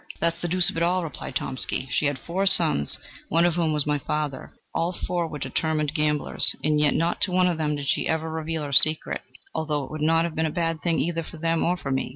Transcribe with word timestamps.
"That's 0.19 0.41
the 0.41 0.47
deuce 0.47 0.71
of 0.71 0.77
it!" 0.77 0.83
replied 1.03 1.35
Tomsky: 1.35 1.87
"she 1.91 2.07
had 2.07 2.17
four 2.17 2.47
sons, 2.47 2.97
one 3.29 3.45
of 3.45 3.53
whom 3.53 3.71
was 3.71 3.85
my 3.85 3.99
father; 3.99 4.51
all 4.73 4.93
four 4.93 5.27
were 5.27 5.37
determined 5.37 5.93
gamblers, 5.93 6.55
and 6.63 6.81
yet 6.81 6.95
not 6.95 7.21
to 7.21 7.31
one 7.31 7.47
of 7.47 7.59
them 7.59 7.75
did 7.75 7.87
she 7.87 8.07
ever 8.07 8.27
reveal 8.27 8.63
her 8.63 8.73
secret, 8.73 9.21
although 9.53 9.83
it 9.83 9.91
would 9.91 10.01
not 10.01 10.25
have 10.25 10.33
been 10.33 10.47
a 10.47 10.49
bad 10.49 10.81
thing 10.81 10.97
either 10.97 11.21
for 11.21 11.37
them 11.37 11.61
or 11.63 11.77
for 11.77 11.91
me. 11.91 12.09